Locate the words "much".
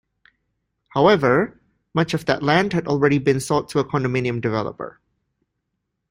1.93-2.15